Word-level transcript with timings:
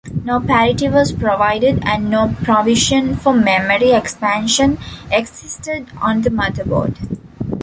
No 0.25 0.39
parity 0.39 0.89
was 0.89 1.11
provided 1.11 1.83
and 1.85 2.09
no 2.09 2.35
provision 2.41 3.15
for 3.15 3.31
memory 3.35 3.91
expansion 3.91 4.79
existed 5.11 5.91
on 6.01 6.23
the 6.23 6.31
motherboard. 6.31 6.97